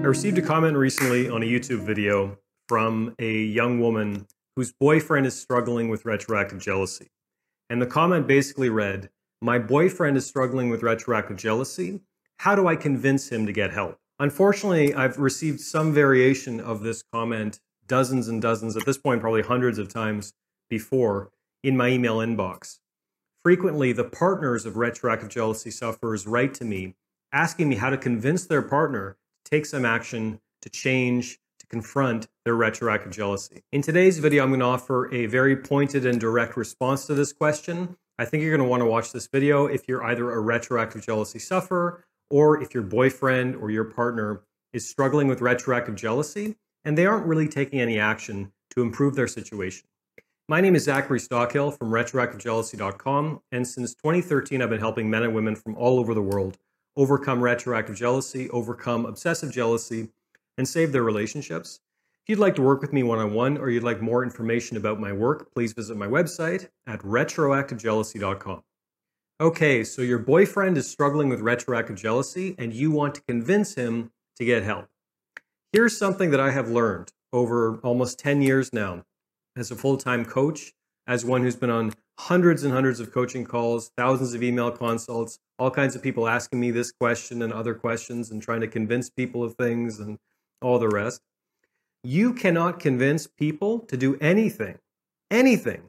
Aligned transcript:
I 0.00 0.06
received 0.06 0.38
a 0.38 0.42
comment 0.42 0.76
recently 0.76 1.28
on 1.28 1.42
a 1.42 1.46
YouTube 1.46 1.84
video 1.84 2.38
from 2.68 3.14
a 3.18 3.32
young 3.32 3.80
woman 3.80 4.26
whose 4.56 4.72
boyfriend 4.72 5.26
is 5.26 5.40
struggling 5.40 5.88
with 5.88 6.04
retroactive 6.04 6.58
jealousy. 6.58 7.08
And 7.68 7.80
the 7.80 7.86
comment 7.86 8.26
basically 8.26 8.68
read 8.68 9.10
My 9.40 9.58
boyfriend 9.58 10.16
is 10.16 10.26
struggling 10.26 10.68
with 10.70 10.82
retroactive 10.82 11.36
jealousy. 11.36 12.00
How 12.38 12.54
do 12.56 12.66
I 12.66 12.76
convince 12.76 13.28
him 13.30 13.46
to 13.46 13.52
get 13.52 13.72
help? 13.72 13.98
Unfortunately, 14.18 14.92
I've 14.92 15.18
received 15.18 15.60
some 15.60 15.94
variation 15.94 16.60
of 16.60 16.82
this 16.82 17.04
comment 17.12 17.60
dozens 17.86 18.28
and 18.28 18.42
dozens, 18.42 18.76
at 18.76 18.84
this 18.86 18.98
point, 18.98 19.20
probably 19.20 19.42
hundreds 19.42 19.78
of 19.78 19.88
times 19.88 20.32
before 20.68 21.30
in 21.62 21.76
my 21.76 21.88
email 21.88 22.18
inbox. 22.18 22.79
Frequently, 23.42 23.92
the 23.92 24.04
partners 24.04 24.66
of 24.66 24.76
retroactive 24.76 25.30
jealousy 25.30 25.70
sufferers 25.70 26.26
write 26.26 26.52
to 26.54 26.64
me 26.64 26.94
asking 27.32 27.70
me 27.70 27.76
how 27.76 27.88
to 27.88 27.96
convince 27.96 28.44
their 28.44 28.60
partner 28.60 29.16
to 29.44 29.50
take 29.50 29.64
some 29.64 29.86
action 29.86 30.38
to 30.60 30.68
change, 30.68 31.38
to 31.58 31.66
confront 31.66 32.28
their 32.44 32.54
retroactive 32.54 33.12
jealousy. 33.12 33.62
In 33.72 33.80
today's 33.80 34.18
video, 34.18 34.42
I'm 34.42 34.50
going 34.50 34.60
to 34.60 34.66
offer 34.66 35.10
a 35.14 35.24
very 35.24 35.56
pointed 35.56 36.04
and 36.04 36.20
direct 36.20 36.54
response 36.54 37.06
to 37.06 37.14
this 37.14 37.32
question. 37.32 37.96
I 38.18 38.26
think 38.26 38.42
you're 38.42 38.54
going 38.54 38.66
to 38.66 38.70
want 38.70 38.82
to 38.82 38.86
watch 38.86 39.10
this 39.12 39.26
video 39.26 39.64
if 39.64 39.88
you're 39.88 40.04
either 40.04 40.30
a 40.32 40.40
retroactive 40.40 41.02
jealousy 41.02 41.38
sufferer 41.38 42.04
or 42.28 42.62
if 42.62 42.74
your 42.74 42.82
boyfriend 42.82 43.56
or 43.56 43.70
your 43.70 43.84
partner 43.84 44.42
is 44.74 44.86
struggling 44.86 45.28
with 45.28 45.40
retroactive 45.40 45.94
jealousy 45.94 46.56
and 46.84 46.98
they 46.98 47.06
aren't 47.06 47.24
really 47.24 47.48
taking 47.48 47.80
any 47.80 47.98
action 47.98 48.52
to 48.72 48.82
improve 48.82 49.14
their 49.14 49.28
situation. 49.28 49.88
My 50.50 50.60
name 50.60 50.74
is 50.74 50.82
Zachary 50.82 51.20
Stockill 51.20 51.78
from 51.78 51.92
retroactivejealousy.com, 51.92 53.40
and 53.52 53.68
since 53.68 53.94
2013, 53.94 54.60
I've 54.60 54.68
been 54.68 54.80
helping 54.80 55.08
men 55.08 55.22
and 55.22 55.32
women 55.32 55.54
from 55.54 55.76
all 55.76 56.00
over 56.00 56.12
the 56.12 56.22
world 56.22 56.58
overcome 56.96 57.40
retroactive 57.40 57.94
jealousy, 57.94 58.50
overcome 58.50 59.06
obsessive 59.06 59.52
jealousy, 59.52 60.08
and 60.58 60.66
save 60.66 60.90
their 60.90 61.04
relationships. 61.04 61.78
If 62.24 62.30
you'd 62.30 62.40
like 62.40 62.56
to 62.56 62.62
work 62.62 62.80
with 62.80 62.92
me 62.92 63.04
one 63.04 63.20
on 63.20 63.32
one 63.32 63.58
or 63.58 63.70
you'd 63.70 63.84
like 63.84 64.02
more 64.02 64.24
information 64.24 64.76
about 64.76 64.98
my 64.98 65.12
work, 65.12 65.54
please 65.54 65.72
visit 65.72 65.96
my 65.96 66.08
website 66.08 66.66
at 66.84 66.98
retroactivejealousy.com. 67.02 68.64
Okay, 69.40 69.84
so 69.84 70.02
your 70.02 70.18
boyfriend 70.18 70.76
is 70.76 70.90
struggling 70.90 71.28
with 71.28 71.42
retroactive 71.42 71.94
jealousy 71.94 72.56
and 72.58 72.74
you 72.74 72.90
want 72.90 73.14
to 73.14 73.22
convince 73.22 73.76
him 73.76 74.10
to 74.34 74.44
get 74.44 74.64
help. 74.64 74.88
Here's 75.72 75.96
something 75.96 76.32
that 76.32 76.40
I 76.40 76.50
have 76.50 76.68
learned 76.68 77.12
over 77.32 77.78
almost 77.84 78.18
10 78.18 78.42
years 78.42 78.72
now 78.72 79.04
as 79.56 79.70
a 79.70 79.76
full 79.76 79.96
time 79.96 80.24
coach, 80.24 80.72
as 81.06 81.24
one 81.24 81.42
who's 81.42 81.56
been 81.56 81.70
on 81.70 81.92
hundreds 82.18 82.62
and 82.64 82.72
hundreds 82.72 83.00
of 83.00 83.12
coaching 83.12 83.44
calls, 83.44 83.90
thousands 83.96 84.34
of 84.34 84.42
email 84.42 84.70
consults, 84.70 85.38
all 85.58 85.70
kinds 85.70 85.96
of 85.96 86.02
people 86.02 86.28
asking 86.28 86.60
me 86.60 86.70
this 86.70 86.92
question 86.92 87.42
and 87.42 87.52
other 87.52 87.74
questions 87.74 88.30
and 88.30 88.42
trying 88.42 88.60
to 88.60 88.68
convince 88.68 89.08
people 89.10 89.42
of 89.42 89.54
things 89.54 89.98
and 89.98 90.18
all 90.62 90.78
the 90.78 90.88
rest. 90.88 91.22
You 92.02 92.32
cannot 92.32 92.78
convince 92.78 93.26
people 93.26 93.80
to 93.80 93.96
do 93.96 94.16
anything, 94.20 94.78
anything 95.30 95.82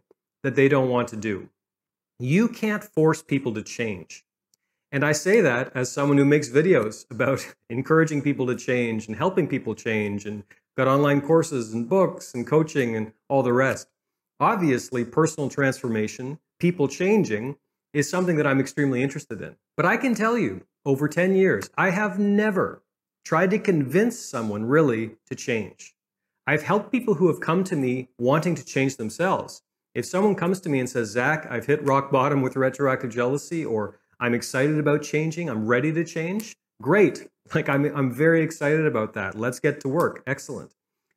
that 0.43 0.55
they 0.55 0.67
don't 0.67 0.89
want 0.89 1.07
to 1.09 1.15
do. 1.15 1.49
You 2.19 2.47
can't 2.47 2.83
force 2.83 3.21
people 3.21 3.53
to 3.53 3.63
change. 3.63 4.23
And 4.91 5.05
I 5.05 5.13
say 5.13 5.39
that 5.41 5.71
as 5.73 5.91
someone 5.91 6.17
who 6.17 6.25
makes 6.25 6.49
videos 6.49 7.09
about 7.09 7.45
encouraging 7.69 8.21
people 8.21 8.47
to 8.47 8.55
change 8.55 9.07
and 9.07 9.15
helping 9.15 9.47
people 9.47 9.73
change 9.73 10.25
and 10.25 10.43
got 10.77 10.87
online 10.87 11.21
courses 11.21 11.73
and 11.73 11.87
books 11.89 12.33
and 12.33 12.47
coaching 12.47 12.95
and 12.95 13.13
all 13.29 13.43
the 13.43 13.53
rest. 13.53 13.87
Obviously, 14.39 15.05
personal 15.05 15.49
transformation, 15.49 16.39
people 16.59 16.87
changing, 16.87 17.55
is 17.93 18.09
something 18.09 18.37
that 18.37 18.47
I'm 18.47 18.59
extremely 18.59 19.03
interested 19.03 19.41
in. 19.41 19.55
But 19.75 19.85
I 19.85 19.97
can 19.97 20.15
tell 20.15 20.37
you, 20.37 20.65
over 20.85 21.07
10 21.07 21.35
years, 21.35 21.69
I 21.77 21.91
have 21.91 22.17
never 22.17 22.83
tried 23.23 23.51
to 23.51 23.59
convince 23.59 24.17
someone 24.19 24.65
really 24.65 25.11
to 25.27 25.35
change. 25.35 25.93
I've 26.47 26.63
helped 26.63 26.91
people 26.91 27.13
who 27.13 27.27
have 27.27 27.39
come 27.39 27.63
to 27.65 27.75
me 27.75 28.09
wanting 28.17 28.55
to 28.55 28.65
change 28.65 28.97
themselves. 28.97 29.61
If 29.93 30.05
someone 30.05 30.35
comes 30.35 30.59
to 30.61 30.69
me 30.69 30.79
and 30.79 30.89
says, 30.89 31.09
Zach, 31.09 31.45
I've 31.49 31.65
hit 31.65 31.83
rock 31.83 32.11
bottom 32.11 32.41
with 32.41 32.55
retroactive 32.55 33.11
jealousy, 33.11 33.63
or 33.63 33.99
I'm 34.19 34.33
excited 34.33 34.79
about 34.79 35.03
changing, 35.03 35.49
I'm 35.49 35.67
ready 35.67 35.91
to 35.93 36.03
change, 36.03 36.55
great. 36.81 37.27
Like, 37.53 37.69
I'm, 37.69 37.85
I'm 37.95 38.11
very 38.11 38.41
excited 38.41 38.85
about 38.85 39.13
that. 39.13 39.35
Let's 39.35 39.59
get 39.59 39.79
to 39.81 39.87
work. 39.87 40.23
Excellent. 40.25 40.73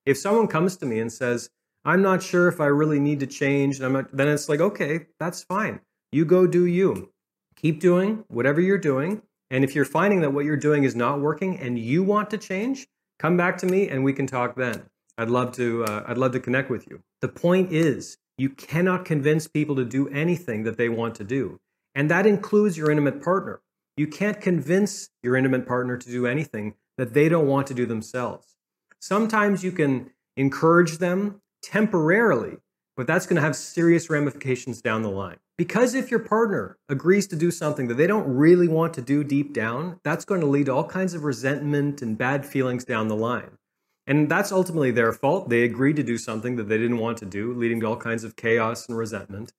If 0.07 0.19
someone 0.19 0.49
comes 0.49 0.77
to 0.79 0.87
me 0.87 0.99
and 0.99 1.13
says, 1.13 1.51
I'm 1.85 2.03
not 2.03 2.23
sure 2.23 2.49
if 2.49 2.61
I 2.61 2.67
really 2.67 3.01
need 3.01 3.21
to 3.21 3.27
change. 3.27 3.77
And 3.77 3.87
I'm 3.87 3.93
not, 3.93 4.17
then 4.17 4.29
it's 4.29 4.49
like, 4.49 4.61
okay, 4.61 5.07
that's 5.19 5.43
fine. 5.43 5.81
You 6.13 6.25
go 6.25 6.47
do 6.47 6.65
you. 6.67 7.11
Keep 7.57 7.81
doing 7.81 8.25
whatever 8.29 8.61
you're 8.61 8.79
doing. 8.79 9.23
And 9.51 9.65
if 9.65 9.75
you're 9.75 9.85
finding 9.85 10.21
that 10.23 10.33
what 10.33 10.45
you're 10.45 10.57
doing 10.57 10.85
is 10.85 10.97
not 10.97 11.21
working 11.21 11.59
and 11.59 11.79
you 11.79 12.03
want 12.03 12.31
to 12.31 12.39
change, 12.39 12.87
come 13.19 13.37
back 13.37 13.59
to 13.59 13.67
me 13.67 13.89
and 13.89 14.03
we 14.03 14.13
can 14.13 14.27
talk 14.27 14.57
then. 14.57 14.85
I'd 15.17 15.31
love 15.31 15.53
to 15.53 15.85
uh, 15.85 16.05
I'd 16.07 16.19
love 16.19 16.33
to 16.33 16.41
connect 16.41 16.71
with 16.71 16.89
you. 16.91 17.03
The 17.21 17.29
point 17.29 17.73
is, 17.73 18.19
you 18.37 18.49
cannot 18.49 19.05
convince 19.05 19.47
people 19.47 19.77
to 19.77 19.85
do 19.85 20.09
anything 20.09 20.65
that 20.65 20.77
they 20.77 20.89
want 20.89 21.15
to 21.17 21.25
do. 21.25 21.61
And 21.95 22.11
that 22.11 22.27
includes 22.27 22.77
your 22.77 22.91
intimate 22.91 23.23
partner. 23.23 23.61
You 23.97 24.07
can't 24.07 24.41
convince 24.41 25.11
your 25.23 25.37
intimate 25.37 25.67
partner 25.67 25.97
to 25.97 26.09
do 26.09 26.27
anything 26.27 26.75
that 26.99 27.15
they 27.15 27.29
don't 27.29 27.47
want 27.47 27.67
to 27.69 27.75
do 27.75 27.87
themselves. 27.87 28.57
Sometimes 28.99 29.63
you 29.63 29.71
can 29.71 30.11
encourage 30.37 30.99
them 30.99 31.41
temporarily, 31.63 32.57
but 32.97 33.07
that's 33.07 33.27
going 33.27 33.37
to 33.37 33.43
have 33.43 33.55
serious 33.55 34.11
ramifications 34.11 34.83
down 34.83 35.03
the 35.03 35.11
line. 35.11 35.37
Because 35.57 35.95
if 35.95 36.11
your 36.11 36.21
partner 36.21 36.77
agrees 36.89 37.29
to 37.29 37.37
do 37.37 37.53
something 37.53 37.87
that 37.87 37.95
they 37.95 38.09
don't 38.09 38.27
really 38.27 38.67
want 38.67 38.95
to 38.95 39.03
do 39.03 39.23
deep 39.23 39.53
down, 39.53 40.01
that's 40.03 40.25
going 40.25 40.41
to 40.41 40.47
lead 40.49 40.67
to 40.67 40.73
all 40.73 40.85
kinds 40.85 41.15
of 41.15 41.23
resentment 41.23 42.03
and 42.03 42.19
bad 42.19 42.45
feelings 42.45 42.85
down 42.85 43.07
the 43.07 43.15
line. 43.15 43.59
And 44.07 44.29
that's 44.29 44.51
ultimately 44.51 44.91
their 44.91 45.13
fault. 45.13 45.49
They 45.49 45.63
agreed 45.63 45.97
to 45.97 46.03
do 46.03 46.19
something 46.19 46.57
that 46.57 46.69
they 46.69 46.79
didn't 46.79 46.99
want 46.99 47.19
to 47.19 47.27
do, 47.27 47.55
leading 47.55 47.81
to 47.81 47.87
all 47.87 47.97
kinds 47.97 48.25
of 48.25 48.35
chaos 48.35 48.89
and 48.89 48.99
resentment. 48.99 49.53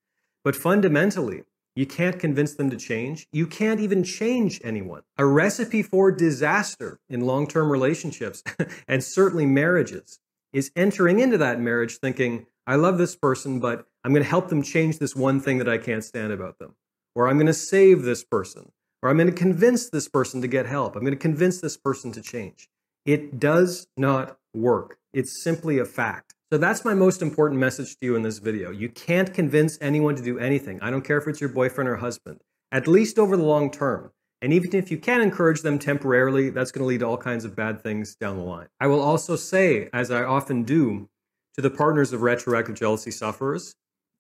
But 0.44 0.56
fundamentally, 0.56 1.44
you 1.76 1.86
can't 1.86 2.18
convince 2.18 2.56
them 2.56 2.70
to 2.70 2.78
change. 2.78 3.28
You 3.34 3.48
can't 3.48 3.82
even 3.82 4.04
change 4.04 4.62
anyone. 4.64 5.02
A 5.18 5.26
recipe 5.26 5.84
for 5.84 6.12
disaster 6.12 7.00
in 7.10 7.22
long 7.22 7.48
term 7.48 7.70
relationships 7.70 8.44
and 8.88 9.04
certainly 9.04 9.46
marriages 9.46 10.20
is 10.54 10.72
entering 10.76 11.20
into 11.20 11.38
that 11.38 11.60
marriage 11.60 11.98
thinking, 11.98 12.46
I 12.66 12.76
love 12.76 12.98
this 12.98 13.16
person, 13.16 13.60
but 13.60 13.86
I'm 14.04 14.14
going 14.14 14.24
to 14.24 14.30
help 14.30 14.48
them 14.48 14.64
change 14.64 15.00
this 15.00 15.16
one 15.16 15.42
thing 15.42 15.58
that 15.58 15.68
I 15.68 15.78
can't 15.78 16.04
stand 16.04 16.32
about 16.32 16.60
them. 16.60 16.76
Or 17.14 17.28
I'm 17.28 17.36
going 17.36 17.48
to 17.48 17.54
save 17.54 18.04
this 18.04 18.24
person. 18.24 18.72
Or 19.04 19.10
I'm 19.10 19.18
going 19.18 19.30
to 19.30 19.34
convince 19.34 19.90
this 19.90 20.08
person 20.08 20.42
to 20.42 20.48
get 20.48 20.66
help. 20.66 20.96
I'm 20.96 21.02
going 21.02 21.14
to 21.14 21.20
convince 21.20 21.60
this 21.60 21.76
person 21.76 22.12
to 22.14 22.22
change. 22.22 22.70
It 23.06 23.38
does 23.40 23.88
not 23.98 24.38
work. 24.54 24.98
It's 25.14 25.44
simply 25.44 25.78
a 25.78 25.86
fact. 25.86 26.35
So 26.52 26.60
that's 26.60 26.86
my 26.86 26.94
most 26.94 27.24
important 27.24 27.60
message 27.60 27.98
to 27.98 28.06
you 28.06 28.16
in 28.16 28.22
this 28.22 28.38
video. 28.38 28.70
You 28.70 28.88
can't 28.88 29.34
convince 29.34 29.80
anyone 29.82 30.16
to 30.16 30.22
do 30.22 30.38
anything. 30.38 30.80
I 30.80 30.92
don't 30.92 31.04
care 31.04 31.18
if 31.18 31.28
it's 31.28 31.42
your 31.42 31.50
boyfriend 31.50 31.90
or 31.90 31.96
husband, 31.96 32.42
at 32.72 32.88
least 32.88 33.18
over 33.18 33.36
the 33.36 33.44
long 33.44 33.72
term. 33.72 34.12
And 34.44 34.54
even 34.54 34.76
if 34.76 34.92
you 34.92 35.00
can 35.00 35.22
encourage 35.22 35.62
them 35.62 35.80
temporarily, 35.80 36.52
that's 36.52 36.72
going 36.72 36.84
to 36.84 36.88
lead 36.88 37.00
to 37.00 37.08
all 37.08 37.18
kinds 37.18 37.46
of 37.46 37.56
bad 37.56 37.82
things 37.82 38.16
down 38.16 38.38
the 38.38 38.44
line. 38.44 38.68
I 38.80 38.86
will 38.86 39.02
also 39.02 39.36
say, 39.36 39.90
as 39.92 40.12
I 40.12 40.24
often 40.24 40.62
do 40.62 41.10
to 41.56 41.64
the 41.64 41.72
partners 41.72 42.14
of 42.14 42.22
retroactive 42.22 42.76
jealousy 42.76 43.10
sufferers, 43.10 43.74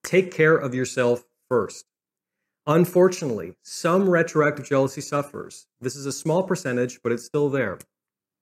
take 0.03 0.33
care 0.33 0.55
of 0.55 0.73
yourself 0.73 1.23
first. 1.47 1.85
Unfortunately, 2.65 3.53
some 3.61 4.09
retroactive 4.09 4.65
jealousy 4.67 5.01
sufferers, 5.01 5.67
this 5.79 5.95
is 5.95 6.07
a 6.07 6.11
small 6.11 6.41
percentage, 6.41 7.03
but 7.03 7.11
it's 7.11 7.25
still 7.25 7.49
there. 7.49 7.77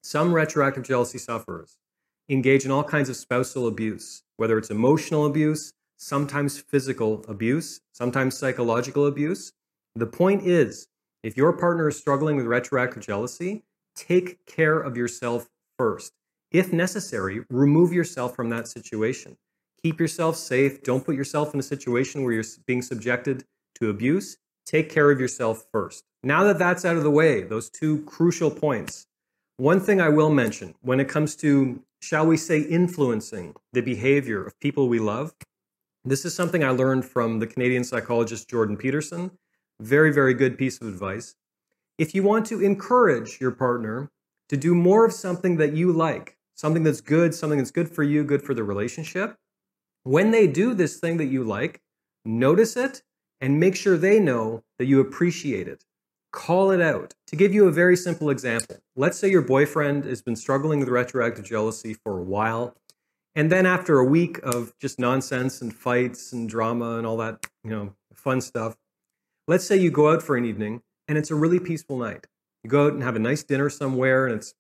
Some 0.04 0.32
retroactive 0.34 0.84
jealousy 0.84 1.18
sufferers 1.18 1.78
engage 2.30 2.66
in 2.66 2.72
all 2.72 2.84
kinds 2.84 3.10
of 3.10 3.16
spousal 3.16 3.68
abuse, 3.68 4.24
whether 4.38 4.58
it's 4.58 4.70
emotional 4.70 5.26
abuse, 5.26 5.74
sometimes 5.98 6.60
physical 6.60 7.24
abuse, 7.28 7.82
sometimes 7.94 8.38
psychological 8.38 9.08
abuse. 9.08 9.52
The 9.96 10.06
point 10.06 10.46
is, 10.46 10.88
if 11.24 11.38
your 11.38 11.54
partner 11.54 11.88
is 11.88 11.98
struggling 11.98 12.36
with 12.36 12.46
retroactive 12.46 13.04
jealousy, 13.04 13.64
take 13.96 14.46
care 14.46 14.80
of 14.80 14.98
yourself 14.98 15.48
first. 15.78 16.14
If 16.52 16.74
necessary, 16.74 17.42
remove 17.50 17.94
yourself 17.94 18.36
from 18.36 18.50
that 18.50 18.68
situation. 18.68 19.38
Keep 19.82 20.00
yourself 20.00 20.36
safe. 20.36 20.84
Don't 20.84 21.06
put 21.06 21.16
yourself 21.16 21.54
in 21.54 21.60
a 21.60 21.64
situation 21.64 22.24
where 22.24 22.34
you're 22.34 22.44
being 22.68 22.82
subjected 22.82 23.44
to 23.76 23.90
abuse. 23.90 24.38
Take 24.66 24.90
care 24.90 25.12
of 25.12 25.20
yourself 25.20 25.66
first. 25.72 26.04
Now 26.24 26.44
that 26.46 26.60
that's 26.60 26.86
out 26.86 26.96
of 26.96 27.04
the 27.04 27.12
way, 27.12 27.44
those 27.44 27.70
two 27.70 28.04
crucial 28.04 28.50
points, 28.50 29.08
one 29.58 29.80
thing 29.80 30.00
I 30.00 30.10
will 30.10 30.30
mention 30.30 30.74
when 30.82 31.00
it 31.00 31.10
comes 31.10 31.36
to, 31.38 31.82
shall 32.04 32.26
we 32.26 32.38
say, 32.38 32.60
influencing 32.60 33.56
the 33.72 33.82
behavior 33.82 34.44
of 34.44 34.60
people 34.60 34.88
we 34.88 35.00
love, 35.00 35.34
this 36.04 36.26
is 36.26 36.36
something 36.36 36.64
I 36.64 36.70
learned 36.70 37.06
from 37.06 37.40
the 37.40 37.48
Canadian 37.48 37.84
psychologist 37.84 38.50
Jordan 38.50 38.78
Peterson 38.78 39.32
very, 39.80 40.14
very 40.14 40.34
good 40.34 40.58
piece 40.58 40.80
of 40.82 40.88
advice. 40.88 41.36
If 41.98 42.16
you 42.16 42.24
want 42.24 42.46
to 42.48 42.64
encourage 42.64 43.40
your 43.40 43.52
partner 43.52 44.12
to 44.50 44.58
do 44.58 44.74
more 44.74 45.06
of 45.06 45.14
something 45.14 45.58
that 45.58 45.74
you 45.74 45.92
like, 45.92 46.38
something 46.56 46.84
that's 46.84 47.02
good, 47.02 47.34
something 47.34 47.58
that's 47.58 47.72
good 47.72 47.90
for 47.90 48.04
you, 48.04 48.24
good 48.24 48.42
for 48.42 48.54
the 48.54 48.64
relationship, 48.64 49.36
when 50.04 50.32
they 50.32 50.48
do 50.48 50.74
this 50.74 51.00
thing 51.00 51.18
that 51.18 51.26
you 51.26 51.44
like, 51.44 51.82
notice 52.26 52.76
it 52.76 53.04
and 53.42 53.60
make 53.60 53.76
sure 53.76 53.98
they 53.98 54.20
know 54.20 54.64
that 54.78 54.86
you 54.86 55.00
appreciate 55.00 55.68
it. 55.68 55.86
Call 56.34 56.72
it 56.72 56.82
out. 56.82 57.14
To 57.28 57.36
give 57.36 57.54
you 57.54 57.68
a 57.68 57.72
very 57.72 57.96
simple 57.96 58.32
example, 58.32 58.78
let's 58.96 59.20
say 59.20 59.30
your 59.30 59.44
boyfriend 59.44 60.06
has 60.06 60.24
been 60.24 60.36
struggling 60.36 60.80
with 60.80 60.90
retroactive 60.90 61.46
jealousy 61.46 61.94
for 61.94 62.18
a 62.18 62.24
while. 62.24 62.76
And 63.36 63.52
then 63.52 63.68
after 63.68 64.00
a 64.00 64.06
week 64.06 64.40
of 64.42 64.74
just 64.80 64.98
nonsense 64.98 65.62
and 65.62 65.74
fights 65.74 66.34
and 66.34 66.50
drama 66.50 66.98
and 66.98 67.06
all 67.06 67.18
that, 67.18 67.46
you 67.64 67.70
know, 67.70 67.94
fun 68.16 68.42
stuff, 68.42 68.76
let's 69.48 69.64
say 69.64 69.78
you 69.78 69.92
go 69.92 70.12
out 70.12 70.24
for 70.24 70.36
an 70.36 70.44
evening 70.44 70.82
and 71.08 71.20
it's 71.20 71.30
a 71.30 71.36
really 71.36 71.60
peaceful 71.60 71.98
night. 72.00 72.26
You 72.64 72.70
go 72.72 72.88
out 72.88 72.94
and 72.94 73.04
have 73.04 73.16
a 73.16 73.20
nice 73.20 73.44
dinner 73.44 73.70
somewhere 73.70 74.26
and 74.26 74.36
it's 74.36 74.56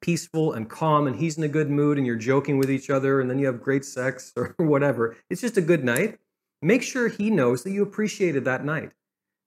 peaceful 0.00 0.54
and 0.54 0.70
calm 0.70 1.06
and 1.06 1.16
he's 1.16 1.36
in 1.36 1.44
a 1.44 1.48
good 1.48 1.68
mood 1.68 1.98
and 1.98 2.06
you're 2.06 2.16
joking 2.16 2.56
with 2.56 2.70
each 2.70 2.88
other 2.88 3.20
and 3.20 3.28
then 3.28 3.38
you 3.38 3.44
have 3.44 3.60
great 3.60 3.84
sex 3.84 4.32
or 4.36 4.54
whatever. 4.56 5.16
It's 5.28 5.42
just 5.42 5.58
a 5.58 5.62
good 5.62 5.84
night. 5.84 6.18
Make 6.62 6.82
sure 6.82 7.08
he 7.08 7.28
knows 7.28 7.62
that 7.64 7.72
you 7.72 7.82
appreciated 7.82 8.46
that 8.46 8.64
night. 8.64 8.92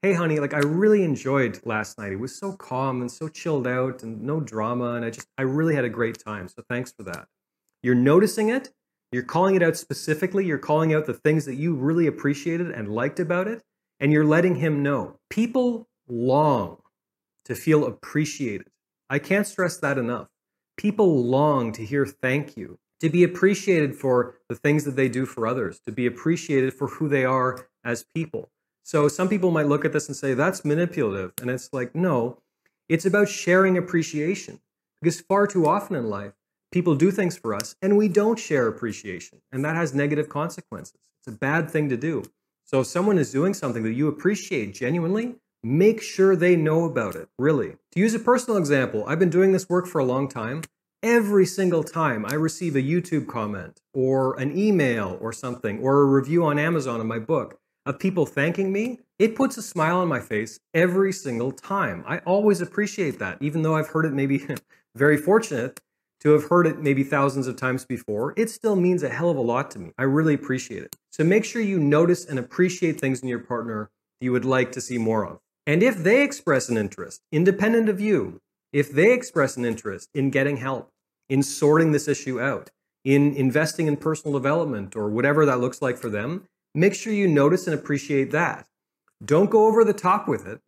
Hey, 0.03 0.11
honey, 0.11 0.41
like 0.41 0.53
I 0.53 0.59
really 0.59 1.01
enjoyed 1.01 1.61
last 1.63 1.97
night. 1.97 2.11
It 2.11 2.19
was 2.19 2.35
so 2.35 2.51
calm 2.51 2.99
and 2.99 3.09
so 3.09 3.29
chilled 3.29 3.65
out 3.65 4.03
and 4.03 4.21
no 4.21 4.41
drama. 4.41 4.95
And 4.95 5.05
I 5.05 5.09
just, 5.09 5.29
I 5.37 5.43
really 5.43 5.75
had 5.75 5.85
a 5.85 5.89
great 5.89 6.21
time. 6.21 6.49
So 6.49 6.61
thanks 6.67 6.91
for 6.91 7.03
that. 7.03 7.29
You're 7.81 7.95
noticing 7.95 8.49
it. 8.49 8.73
You're 9.13 9.23
calling 9.23 9.55
it 9.55 9.63
out 9.63 9.77
specifically. 9.77 10.45
You're 10.45 10.57
calling 10.57 10.93
out 10.93 11.05
the 11.05 11.13
things 11.13 11.45
that 11.45 11.55
you 11.55 11.73
really 11.73 12.05
appreciated 12.05 12.69
and 12.69 12.93
liked 12.93 13.21
about 13.21 13.47
it. 13.47 13.63
And 14.01 14.11
you're 14.11 14.25
letting 14.25 14.55
him 14.55 14.83
know. 14.83 15.19
People 15.29 15.87
long 16.09 16.81
to 17.45 17.55
feel 17.55 17.85
appreciated. 17.85 18.67
I 19.09 19.19
can't 19.19 19.47
stress 19.47 19.77
that 19.77 19.97
enough. 19.97 20.27
People 20.75 21.23
long 21.23 21.71
to 21.71 21.85
hear 21.85 22.05
thank 22.05 22.57
you, 22.57 22.77
to 22.99 23.09
be 23.09 23.23
appreciated 23.23 23.95
for 23.95 24.35
the 24.49 24.55
things 24.55 24.83
that 24.83 24.97
they 24.97 25.07
do 25.07 25.25
for 25.25 25.47
others, 25.47 25.79
to 25.85 25.93
be 25.93 26.05
appreciated 26.05 26.73
for 26.73 26.87
who 26.87 27.07
they 27.07 27.23
are 27.23 27.69
as 27.85 28.05
people. 28.13 28.49
So 28.83 29.07
some 29.07 29.29
people 29.29 29.49
might 29.49 29.67
look 29.67 29.85
at 29.85 29.93
this 29.93 30.07
and 30.07 30.15
say, 30.15 30.33
that's 30.33 30.65
manipulative. 30.65 31.31
And 31.41 31.49
it's 31.49 31.71
like, 31.71 31.95
no, 31.95 32.39
it's 32.89 33.05
about 33.05 33.29
sharing 33.29 33.77
appreciation. 33.77 34.59
Because 35.01 35.21
far 35.21 35.47
too 35.47 35.65
often 35.65 35.95
in 35.95 36.09
life, 36.09 36.33
people 36.71 36.95
do 36.95 37.09
things 37.09 37.37
for 37.37 37.53
us 37.53 37.75
and 37.81 37.97
we 37.97 38.09
don't 38.09 38.37
share 38.37 38.67
appreciation. 38.67 39.41
And 39.51 39.63
that 39.63 39.75
has 39.75 39.93
negative 39.93 40.27
consequences. 40.27 40.99
It's 41.19 41.33
a 41.33 41.37
bad 41.37 41.69
thing 41.69 41.87
to 41.89 41.97
do. 41.97 42.23
So 42.65 42.81
if 42.81 42.87
someone 42.87 43.17
is 43.17 43.31
doing 43.31 43.53
something 43.53 43.83
that 43.83 43.93
you 43.93 44.07
appreciate 44.07 44.73
genuinely, 44.73 45.35
make 45.63 46.01
sure 46.01 46.35
they 46.35 46.55
know 46.55 46.83
about 46.83 47.15
it, 47.15 47.29
really. 47.39 47.75
To 47.93 47.99
use 47.99 48.13
a 48.13 48.19
personal 48.19 48.57
example, 48.57 49.05
I've 49.07 49.19
been 49.19 49.29
doing 49.29 49.53
this 49.53 49.69
work 49.69 49.87
for 49.87 49.99
a 49.99 50.05
long 50.05 50.27
time. 50.27 50.63
Every 51.01 51.45
single 51.45 51.83
time 51.83 52.25
I 52.25 52.33
receive 52.33 52.75
a 52.75 52.81
YouTube 52.81 53.27
comment 53.27 53.81
or 53.93 54.39
an 54.39 54.57
email 54.57 55.17
or 55.21 55.33
something 55.33 55.79
or 55.79 56.01
a 56.01 56.05
review 56.05 56.45
on 56.45 56.57
Amazon 56.57 56.99
of 57.01 57.05
my 57.05 57.19
book 57.19 57.59
of 57.85 57.99
people 57.99 58.25
thanking 58.25 58.71
me, 58.71 58.99
it 59.19 59.35
puts 59.35 59.57
a 59.57 59.61
smile 59.61 59.97
on 59.97 60.07
my 60.07 60.19
face 60.19 60.59
every 60.73 61.11
single 61.11 61.51
time. 61.51 62.03
I 62.07 62.19
always 62.19 62.61
appreciate 62.61 63.19
that, 63.19 63.37
even 63.41 63.61
though 63.61 63.75
I've 63.75 63.89
heard 63.89 64.05
it 64.05 64.13
maybe 64.13 64.45
very 64.95 65.17
fortunate 65.17 65.79
to 66.21 66.31
have 66.31 66.45
heard 66.45 66.65
it 66.65 66.79
maybe 66.79 67.03
thousands 67.03 67.47
of 67.47 67.57
times 67.57 67.83
before, 67.83 68.33
it 68.37 68.49
still 68.49 68.77
means 68.77 69.03
a 69.03 69.09
hell 69.09 69.29
of 69.29 69.37
a 69.37 69.41
lot 69.41 69.69
to 69.71 69.79
me. 69.79 69.91
I 69.97 70.03
really 70.03 70.33
appreciate 70.33 70.83
it. 70.83 70.95
So 71.11 71.23
make 71.23 71.43
sure 71.43 71.61
you 71.61 71.79
notice 71.79 72.25
and 72.25 72.39
appreciate 72.39 72.99
things 72.99 73.19
in 73.19 73.27
your 73.27 73.39
partner 73.39 73.89
you 74.21 74.31
would 74.31 74.45
like 74.45 74.71
to 74.71 74.81
see 74.81 74.97
more 74.97 75.27
of. 75.27 75.39
And 75.67 75.83
if 75.83 75.97
they 75.97 76.23
express 76.23 76.69
an 76.69 76.77
interest, 76.77 77.21
independent 77.31 77.89
of 77.89 77.99
you, 77.99 78.39
if 78.71 78.91
they 78.91 79.13
express 79.13 79.57
an 79.57 79.65
interest 79.65 80.09
in 80.13 80.29
getting 80.29 80.57
help, 80.57 80.89
in 81.29 81.43
sorting 81.43 81.91
this 81.91 82.07
issue 82.07 82.39
out, 82.39 82.69
in 83.03 83.35
investing 83.35 83.87
in 83.87 83.97
personal 83.97 84.37
development 84.37 84.95
or 84.95 85.09
whatever 85.09 85.45
that 85.45 85.59
looks 85.59 85.81
like 85.81 85.97
for 85.97 86.09
them, 86.09 86.47
make 86.73 86.93
sure 86.93 87.13
you 87.13 87.27
notice 87.27 87.67
and 87.67 87.73
appreciate 87.73 88.31
that. 88.31 88.67
Don't 89.23 89.49
go 89.49 89.67
over 89.67 89.83
the 89.83 89.93
top 89.93 90.27
with 90.27 90.47
it 90.47 90.59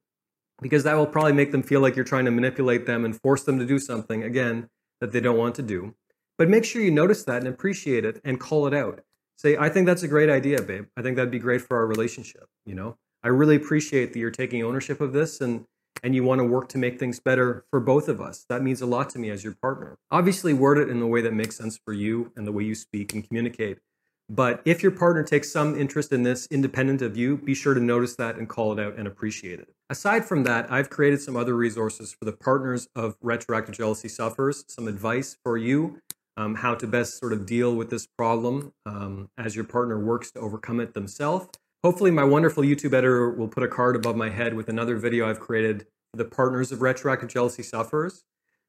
because 0.62 0.84
that 0.84 0.96
will 0.96 1.08
probably 1.08 1.34
make 1.34 1.52
them 1.52 1.64
feel 1.64 1.82
like 1.82 1.96
you're 1.96 2.06
trying 2.06 2.26
to 2.26 2.32
manipulate 2.32 2.86
them 2.86 3.04
and 3.04 3.20
force 3.20 3.44
them 3.44 3.60
to 3.60 3.66
do 3.66 3.80
something, 3.80 4.24
again, 4.24 4.70
that 5.02 5.12
they 5.12 5.20
don't 5.20 5.38
want 5.38 5.56
to 5.56 5.62
do. 5.62 5.96
But 6.38 6.50
make 6.50 6.66
sure 6.66 6.82
you 6.82 6.92
notice 6.92 7.24
that 7.24 7.38
and 7.38 7.48
appreciate 7.48 8.06
it 8.06 8.22
and 8.24 8.40
call 8.40 8.68
it 8.68 8.74
out. 8.74 9.02
Say, 9.38 9.58
I 9.58 9.70
think 9.70 9.86
that's 9.86 10.04
a 10.04 10.08
great 10.08 10.30
idea, 10.30 10.62
babe. 10.62 10.86
I 10.96 11.02
think 11.02 11.18
that'd 11.18 11.32
be 11.32 11.40
great 11.40 11.62
for 11.62 11.78
our 11.78 11.86
relationship, 11.86 12.48
you 12.66 12.76
know? 12.76 12.98
I 13.24 13.30
really 13.30 13.56
appreciate 13.56 14.14
that 14.14 14.20
you're 14.20 14.32
taking 14.32 14.64
ownership 14.64 15.02
of 15.02 15.12
this 15.12 15.42
and 15.42 15.66
and 16.04 16.14
you 16.14 16.24
want 16.24 16.40
to 16.40 16.46
work 16.46 16.70
to 16.70 16.78
make 16.78 17.00
things 17.00 17.20
better 17.20 17.66
for 17.72 17.80
both 17.80 18.08
of 18.08 18.22
us. 18.22 18.46
That 18.50 18.62
means 18.62 18.82
a 18.82 18.86
lot 18.86 19.10
to 19.12 19.20
me 19.20 19.30
as 19.30 19.44
your 19.44 19.56
partner. 19.56 19.98
Obviously, 20.12 20.54
word 20.54 20.78
it 20.78 20.90
in 20.90 21.00
the 21.00 21.08
way 21.08 21.22
that 21.22 21.34
makes 21.34 21.56
sense 21.56 21.80
for 21.84 21.94
you 21.94 22.32
and 22.36 22.46
the 22.46 22.52
way 22.52 22.64
you 22.64 22.76
speak 22.76 23.14
and 23.14 23.26
communicate. 23.26 23.80
But 24.28 24.62
if 24.66 24.82
your 24.82 24.92
partner 24.92 25.24
takes 25.24 25.52
some 25.52 25.80
interest 25.80 26.12
in 26.12 26.24
this 26.24 26.48
independent 26.48 27.02
of 27.02 27.16
you, 27.16 27.38
be 27.38 27.54
sure 27.54 27.74
to 27.74 27.80
notice 27.80 28.16
that 28.16 28.38
and 28.38 28.50
call 28.50 28.74
it 28.74 28.80
out 28.80 28.98
and 28.98 29.08
appreciate 29.08 29.60
it. 29.60 29.70
Aside 29.90 30.26
from 30.26 30.44
that, 30.46 30.72
I've 30.72 30.90
created 30.90 31.22
some 31.22 31.36
other 31.36 31.56
resources 31.56 32.12
for 32.12 32.26
the 32.26 32.34
partners 32.34 32.88
of 32.96 33.16
retroactive 33.22 33.76
jealousy 33.76 34.08
sufferers, 34.08 34.66
some 34.68 34.88
advice 34.88 35.38
for 35.44 35.58
you, 35.58 36.00
um, 36.38 36.56
how 36.56 36.74
to 36.74 36.88
best 36.88 37.20
sort 37.20 37.34
of 37.34 37.46
deal 37.46 37.76
with 37.76 37.92
this 37.92 38.08
problem 38.08 38.74
um, 38.86 39.30
as 39.38 39.56
your 39.56 39.66
partner 39.66 40.00
works 40.00 40.32
to 40.32 40.40
overcome 40.40 40.80
it 40.80 40.94
themselves 40.96 41.50
Hopefully, 41.86 42.10
my 42.10 42.24
wonderful 42.24 42.64
YouTube 42.64 42.96
editor 42.96 43.30
will 43.30 43.48
put 43.48 43.62
a 43.62 43.68
card 43.68 43.96
above 43.96 44.16
my 44.16 44.28
head 44.28 44.56
with 44.56 44.70
another 44.70 44.98
video 44.98 45.30
I've 45.30 45.40
created 45.40 45.86
for 46.10 46.18
the 46.18 46.26
partners 46.26 46.72
of 46.72 46.82
retroactive 46.82 47.30
jealousy 47.30 47.62
sufferers. 47.62 48.24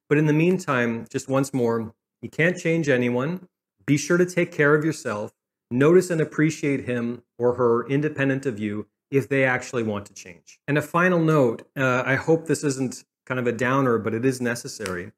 But 0.07 0.19
in 0.19 0.27
the 0.27 0.33
meantime, 0.33 1.07
just 1.09 1.27
once 1.27 1.51
more, 1.51 1.95
you 2.21 2.29
can't 2.29 2.55
change 2.55 2.89
anyone. 2.89 3.47
Be 3.87 3.97
sure 3.97 4.17
to 4.17 4.25
take 4.27 4.51
care 4.51 4.75
of 4.75 4.85
yourself. 4.85 5.31
Notice 5.69 6.09
and 6.09 6.21
appreciate 6.21 6.85
him 6.85 7.23
or 7.37 7.55
her 7.55 7.87
independent 7.87 8.45
of 8.45 8.59
you 8.59 8.87
if 9.11 9.27
they 9.27 9.43
actually 9.43 9.83
want 9.83 10.05
to 10.07 10.13
change. 10.13 10.59
And 10.67 10.77
a 10.77 10.81
final 10.81 11.19
note 11.19 11.67
uh, 11.75 12.03
I 12.05 12.15
hope 12.15 12.45
this 12.45 12.63
isn't 12.63 13.03
kind 13.25 13.39
of 13.39 13.47
a 13.47 13.51
downer, 13.51 13.97
but 13.97 14.13
it 14.13 14.25
is 14.25 14.41
necessary. 14.41 15.11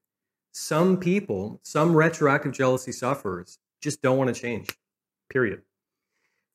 Some 0.52 0.98
people, 0.98 1.60
some 1.64 1.96
retroactive 1.96 2.52
jealousy 2.52 2.92
sufferers, 2.92 3.60
just 3.82 4.02
don't 4.02 4.18
want 4.18 4.34
to 4.34 4.40
change, 4.40 4.70
period 5.30 5.62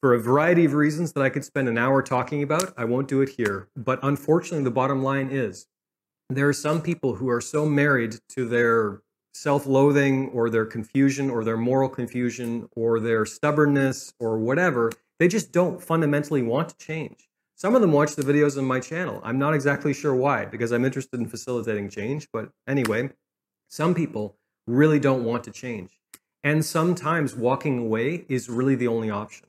for 0.04 0.12
a 0.12 0.20
variety 0.20 0.66
of 0.66 0.74
reasons 0.74 1.14
that 1.14 1.22
I 1.22 1.30
could 1.30 1.46
spend 1.46 1.66
an 1.66 1.78
hour 1.78 2.02
talking 2.02 2.42
about. 2.42 2.74
I 2.76 2.84
won't 2.84 3.08
do 3.08 3.22
it 3.22 3.30
here. 3.30 3.70
But 3.74 4.00
unfortunately, 4.02 4.62
the 4.62 4.70
bottom 4.70 5.02
line 5.02 5.30
is 5.30 5.66
there 6.28 6.46
are 6.46 6.52
some 6.52 6.82
people 6.82 7.14
who 7.14 7.30
are 7.30 7.40
so 7.40 7.64
married 7.64 8.16
to 8.28 8.46
their 8.46 9.00
self 9.34 9.66
loathing 9.66 10.30
or 10.30 10.48
their 10.48 10.64
confusion 10.64 11.28
or 11.28 11.44
their 11.44 11.56
moral 11.56 11.88
confusion 11.88 12.68
or 12.74 13.00
their 13.00 13.26
stubbornness 13.26 14.14
or 14.18 14.38
whatever, 14.38 14.90
they 15.18 15.28
just 15.28 15.52
don't 15.52 15.82
fundamentally 15.82 16.42
want 16.42 16.68
to 16.70 16.76
change. 16.78 17.28
Some 17.56 17.74
of 17.74 17.80
them 17.80 17.92
watch 17.92 18.14
the 18.14 18.22
videos 18.22 18.56
on 18.56 18.64
my 18.64 18.80
channel. 18.80 19.20
I'm 19.22 19.38
not 19.38 19.54
exactly 19.54 19.92
sure 19.92 20.14
why, 20.14 20.44
because 20.44 20.72
I'm 20.72 20.84
interested 20.84 21.20
in 21.20 21.28
facilitating 21.28 21.88
change. 21.88 22.28
But 22.32 22.50
anyway, 22.66 23.10
some 23.68 23.94
people 23.94 24.36
really 24.66 24.98
don't 24.98 25.24
want 25.24 25.44
to 25.44 25.50
change. 25.50 25.98
And 26.42 26.64
sometimes 26.64 27.34
walking 27.34 27.78
away 27.78 28.24
is 28.28 28.48
really 28.48 28.74
the 28.74 28.88
only 28.88 29.10
option. 29.10 29.46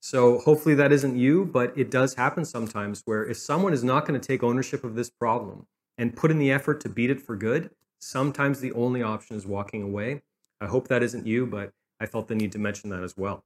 So 0.00 0.38
hopefully 0.38 0.74
that 0.76 0.92
isn't 0.92 1.16
you, 1.16 1.44
but 1.46 1.76
it 1.76 1.90
does 1.90 2.14
happen 2.14 2.44
sometimes 2.44 3.02
where 3.06 3.24
if 3.24 3.38
someone 3.38 3.72
is 3.72 3.82
not 3.82 4.06
going 4.06 4.20
to 4.20 4.26
take 4.26 4.42
ownership 4.42 4.84
of 4.84 4.94
this 4.94 5.10
problem 5.10 5.66
and 5.98 6.14
put 6.16 6.30
in 6.30 6.38
the 6.38 6.52
effort 6.52 6.80
to 6.82 6.88
beat 6.88 7.10
it 7.10 7.20
for 7.20 7.36
good, 7.36 7.70
sometimes 7.98 8.60
the 8.60 8.72
only 8.72 9.02
option 9.02 9.36
is 9.36 9.46
walking 9.46 9.82
away. 9.82 10.22
I 10.60 10.66
hope 10.66 10.88
that 10.88 11.02
isn't 11.02 11.26
you, 11.26 11.46
but 11.46 11.72
I 12.00 12.06
felt 12.06 12.28
the 12.28 12.34
need 12.34 12.52
to 12.52 12.58
mention 12.58 12.90
that 12.90 13.02
as 13.02 13.16
well. 13.16 13.44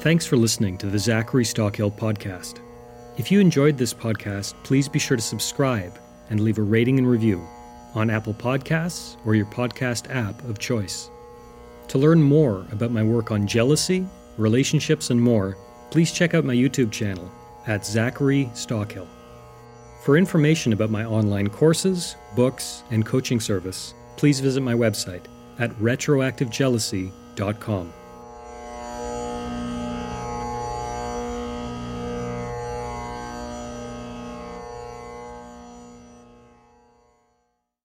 Thanks 0.00 0.26
for 0.26 0.36
listening 0.36 0.76
to 0.78 0.86
the 0.86 0.98
Zachary 0.98 1.44
Stockill 1.44 1.90
podcast. 1.96 2.60
If 3.16 3.32
you 3.32 3.40
enjoyed 3.40 3.78
this 3.78 3.94
podcast, 3.94 4.52
please 4.62 4.86
be 4.86 4.98
sure 4.98 5.16
to 5.16 5.22
subscribe 5.22 5.98
and 6.28 6.40
leave 6.40 6.58
a 6.58 6.62
rating 6.62 6.98
and 6.98 7.08
review 7.08 7.42
on 7.94 8.10
Apple 8.10 8.34
Podcasts 8.34 9.16
or 9.24 9.34
your 9.34 9.46
podcast 9.46 10.14
app 10.14 10.42
of 10.44 10.58
choice. 10.58 11.08
To 11.88 11.98
learn 11.98 12.22
more 12.22 12.66
about 12.70 12.90
my 12.90 13.02
work 13.02 13.30
on 13.30 13.46
jealousy, 13.46 14.06
relationships, 14.36 15.10
and 15.10 15.20
more, 15.20 15.56
please 15.90 16.12
check 16.12 16.34
out 16.34 16.44
my 16.44 16.54
YouTube 16.54 16.90
channel 16.90 17.30
at 17.66 17.86
Zachary 17.86 18.50
Stockill. 18.54 19.06
For 20.04 20.16
information 20.18 20.72
about 20.72 20.90
my 20.90 21.04
online 21.04 21.48
courses, 21.48 22.16
books, 22.36 22.82
and 22.90 23.06
coaching 23.06 23.40
service, 23.40 23.94
please 24.16 24.40
visit 24.40 24.60
my 24.60 24.74
website 24.74 25.24
at 25.58 25.70
retroactivejealousy.com. 25.78 27.92